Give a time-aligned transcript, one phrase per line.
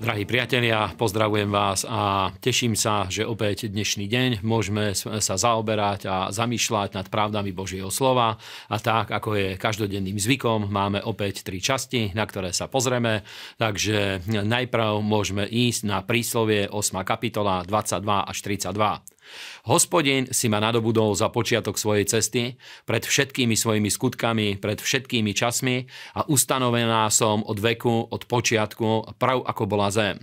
[0.00, 6.16] Drahí priatelia, pozdravujem vás a teším sa, že opäť dnešný deň môžeme sa zaoberať a
[6.32, 8.40] zamýšľať nad pravdami Božieho slova.
[8.72, 13.28] A tak, ako je každodenným zvykom, máme opäť tri časti, na ktoré sa pozrieme.
[13.60, 17.04] Takže najprv môžeme ísť na príslovie 8.
[17.04, 19.19] kapitola 22 až 32.
[19.68, 22.56] Hospodin si ma nadobudol za počiatok svojej cesty,
[22.88, 25.84] pred všetkými svojimi skutkami, pred všetkými časmi
[26.16, 30.16] a ustanovená som od veku, od počiatku, prav ako bola zem.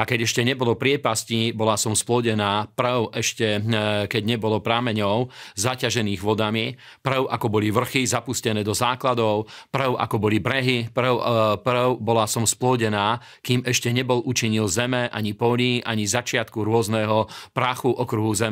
[0.00, 3.62] A keď ešte nebolo priepasti, bola som splodená, prav ešte, e,
[4.08, 5.28] keď nebolo prameňov,
[5.60, 11.22] zaťažených vodami, prav ako boli vrchy zapustené do základov, prav ako boli brehy, prav, e,
[11.60, 17.92] prav bola som splodená, kým ešte nebol učinil zeme, ani polí, ani začiatku rôzneho prachu
[17.92, 18.47] okruhu zeme,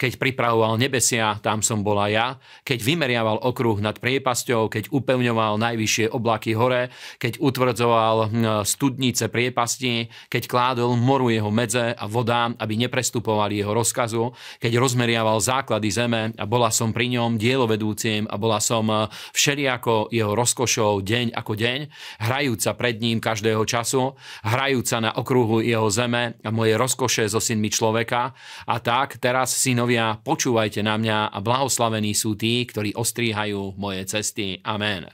[0.00, 2.26] keď pripravoval nebesia, tam som bola ja,
[2.62, 8.32] keď vymeriaval okruh nad priepasťou, keď upevňoval najvyššie oblaky hore, keď utvrdzoval hm,
[8.64, 15.38] studnice priepasti, keď kládol moru jeho medze a vodám, aby neprestupovali jeho rozkazu, keď rozmeriaval
[15.40, 21.00] základy zeme a bola som pri ňom dielovedúcim a bola som hm, všeliako jeho rozkošou
[21.04, 21.78] deň ako deň,
[22.24, 24.14] hrajúca pred ním každého času,
[24.44, 28.36] hrajúca na okruhu jeho zeme a moje rozkoše so synmi človeka.
[28.68, 34.60] A tak teraz synovia, počúvajte na mňa a blahoslavení sú tí, ktorí ostríhajú moje cesty.
[34.60, 35.08] Amen.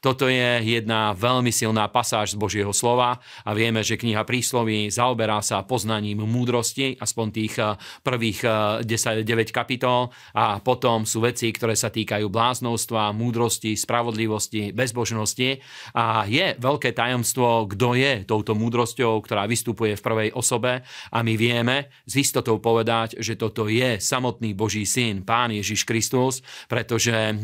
[0.00, 5.40] Toto je jedna veľmi silná pasáž z Božieho slova a vieme, že kniha prísloví zaoberá
[5.40, 8.40] sa poznaním múdrosti, aspoň tých eh, prvých
[8.84, 10.12] 10, eh, 9 kapitol.
[10.34, 15.62] A potom sú veci, ktoré sa týkajú bláznostva, múdrosti, spravodlivosti, bezbožnosti.
[15.94, 20.82] A je veľké tajomstvo, kto je touto múdrosťou, ktorá vystupuje v prvej osobe.
[21.14, 26.42] A my vieme s istotou povedať, že toto je samotný Boží syn, Pán Ježiš Kristus,
[26.66, 27.34] pretože eh,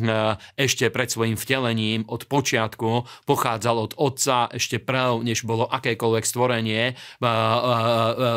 [0.58, 2.90] ešte pred svojim vtelením od od počiatku
[3.24, 6.92] pochádzal od otca ešte prv, než bolo akékoľvek stvorenie,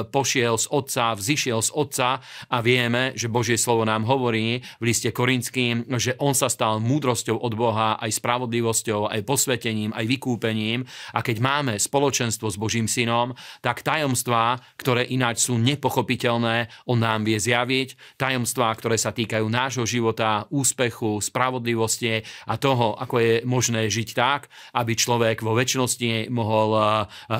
[0.07, 5.11] pošiel z otca, vzýšiel z otca a vieme, že Božie slovo nám hovorí v liste
[5.11, 10.87] Korinským, že on sa stal múdrosťou od Boha, aj spravodlivosťou, aj posvetením, aj vykúpením.
[11.11, 17.25] A keď máme spoločenstvo s Božím synom, tak tajomstvá, ktoré ináč sú nepochopiteľné, on nám
[17.25, 23.72] vie zjaviť, tajomstvá, ktoré sa týkajú nášho života, úspechu, spravodlivosti a toho, ako je možné
[23.73, 26.77] možné žiť tak, aby človek vo väčšnosti mohol,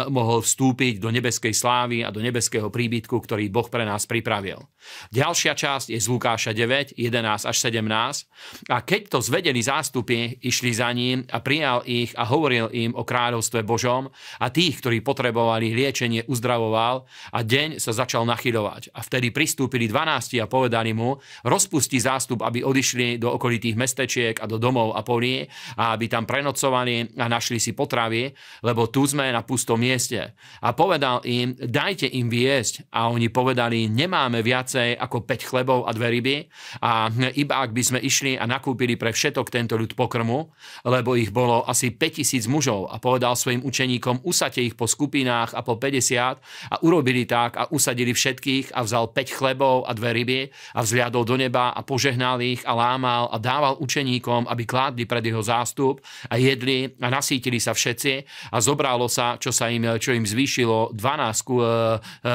[0.10, 4.66] mohol vstúpiť do nebeskej slávy a do nebeského príbytku, ktorý Boh pre nás pripravil.
[5.14, 8.74] Ďalšia časť je z Lukáša 9, 11 až 17.
[8.74, 13.06] A keď to zvedeli zástupy, išli za ním a prijal ich a hovoril im o
[13.06, 14.10] kráľovstve Božom
[14.42, 18.90] a tých, ktorí potrebovali liečenie, uzdravoval a deň sa začal nachyľovať.
[18.98, 24.50] A vtedy pristúpili 12 a povedali mu, rozpusti zástup, aby odišli do okolitých mestečiek a
[24.50, 25.46] do domov a polí
[25.78, 28.32] a aby tam tam prenocovali a našli si potravy,
[28.64, 30.32] lebo tu sme na pustom mieste.
[30.64, 32.88] A povedal im, dajte im viesť.
[32.96, 36.36] A oni povedali, nemáme viacej ako 5 chlebov a dve ryby
[36.80, 40.48] a iba ak by sme išli a nakúpili pre všetok tento ľud pokrmu,
[40.88, 45.60] lebo ich bolo asi 5000 mužov a povedal svojim učeníkom, usate ich po skupinách a
[45.60, 46.40] po 50
[46.72, 50.40] a urobili tak a usadili všetkých a vzal 5 chlebov a dve ryby
[50.78, 55.26] a vzliadol do neba a požehnal ich a lámal a dával učeníkom, aby kládli pred
[55.26, 58.13] jeho zástup a jedli a nasítili sa všetci
[58.53, 61.68] a zobralo sa, čo, sa im, čo im zvýšilo 12, e, e,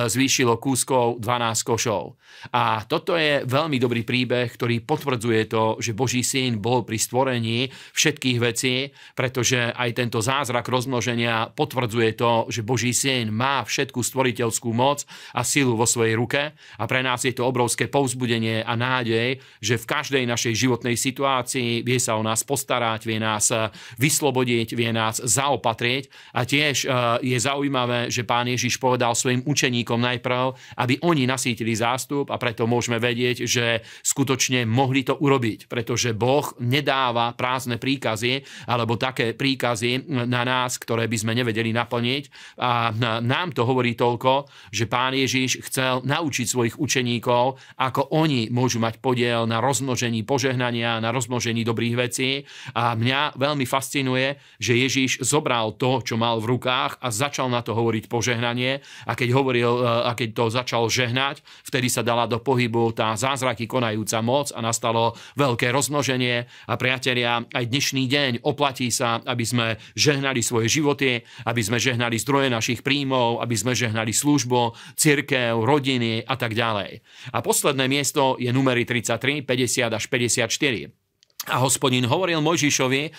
[0.09, 2.19] zvýšilo kúskov 12 košov.
[2.55, 7.69] A toto je veľmi dobrý príbeh, ktorý potvrdzuje to, že Boží syn bol pri stvorení
[7.97, 14.71] všetkých vecí, pretože aj tento zázrak rozmnoženia potvrdzuje to, že Boží syn má všetku stvoriteľskú
[14.71, 15.03] moc
[15.35, 19.75] a silu vo svojej ruke a pre nás je to obrovské povzbudenie a nádej, že
[19.81, 23.51] v každej našej životnej situácii vie sa o nás postarať, vie nás
[23.97, 26.11] vyslobodiť, vie nás zaopatrieť.
[26.35, 26.87] A tiež e,
[27.25, 32.69] je zaujímavé, že pán Ježiš povedal svojim učeníkom najprv, aby oni nasítili zástup a preto
[32.69, 40.09] môžeme vedieť, že skutočne mohli to urobiť, pretože Boh nedáva prázdne príkazy alebo také príkazy
[40.09, 42.25] na nás, ktoré by sme nevedeli naplniť.
[42.61, 48.83] A nám to hovorí toľko, že pán Ježiš chcel naučiť svojich učeníkov, ako oni môžu
[48.83, 52.43] mať podiel na rozmnožení požehnania, na rozmnožení dobrých vecí.
[52.75, 57.51] A mňa veľmi veľmi fascinuje, že Ježíš zobral to, čo mal v rukách a začal
[57.51, 62.07] na to hovoriť požehnanie a keď, hovoril, e, a keď to začal žehnať, vtedy sa
[62.07, 68.07] dala do pohybu tá zázraky konajúca moc a nastalo veľké rozmnoženie a priatelia, aj dnešný
[68.07, 69.67] deň oplatí sa, aby sme
[69.99, 76.23] žehnali svoje životy, aby sme žehnali zdroje našich príjmov, aby sme žehnali službu, cirkev, rodiny
[76.23, 77.03] a tak ďalej.
[77.35, 81.08] A posledné miesto je numery 33, 50 až 54.
[81.49, 83.13] A hospodin hovoril Mojžišovi eh,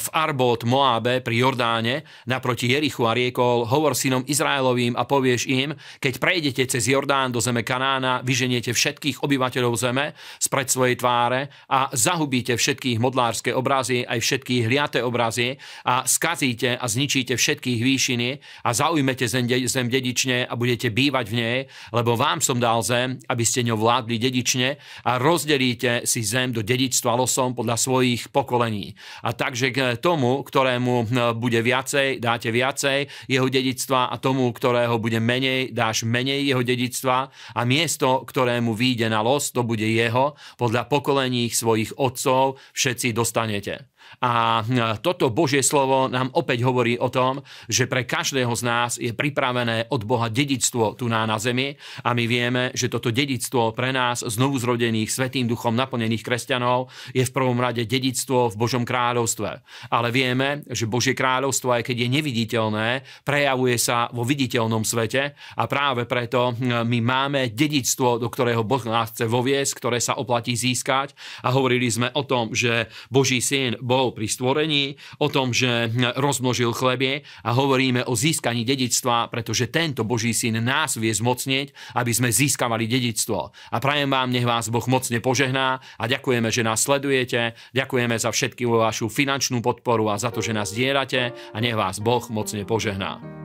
[0.00, 5.76] v Arbot Moabe pri Jordáne naproti Jerichu a riekol, hovor synom Izraelovým a povieš im,
[6.00, 11.92] keď prejdete cez Jordán do zeme Kanána, vyženiete všetkých obyvateľov zeme spred svojej tváre a
[11.92, 18.30] zahubíte všetkých modlárske obrazy, aj všetkých hliaté obrazy a skazíte a zničíte všetkých výšiny
[18.64, 21.58] a zaujmete zem, zem dedične a budete bývať v nej,
[21.92, 26.64] lebo vám som dal zem, aby ste ňou vládli dedične a rozdelíte si zem do
[26.64, 28.94] dedičstva losom Bohom podľa svojich pokolení.
[29.26, 35.02] A takže k tomu, ktorému hm, bude viacej, dáte viacej jeho dedictva a tomu, ktorého
[35.02, 40.38] bude menej, dáš menej jeho dedictva a miesto, ktorému výjde na los, to bude jeho,
[40.54, 43.90] podľa pokolení svojich otcov všetci dostanete.
[44.20, 44.60] A
[45.00, 49.88] toto Božie slovo nám opäť hovorí o tom, že pre každého z nás je pripravené
[49.88, 51.72] od Boha dedictvo tu na, na zemi.
[52.04, 57.24] A my vieme, že toto dedictvo pre nás znovu zrodených Svetým duchom naplnených kresťanov je
[57.24, 59.50] v prvom rade dedictvo v Božom kráľovstve.
[59.88, 62.88] Ale vieme, že Božie kráľovstvo, aj keď je neviditeľné,
[63.24, 65.32] prejavuje sa vo viditeľnom svete.
[65.56, 70.52] A práve preto my máme dedictvo, do ktorého Boh nás chce voviesť, ktoré sa oplatí
[70.52, 71.16] získať.
[71.40, 76.70] A hovorili sme o tom, že Boží syn bol pri stvorení, o tom, že rozmnožil
[76.70, 82.30] chlebie a hovoríme o získaní dedictva, pretože tento Boží syn nás vie zmocnieť, aby sme
[82.30, 83.50] získavali dedictvo.
[83.50, 88.30] A prajem vám, nech vás Boh mocne požehná a ďakujeme, že nás sledujete, ďakujeme za
[88.30, 92.62] všetky vašu finančnú podporu a za to, že nás dielate a nech vás Boh mocne
[92.62, 93.39] požehná.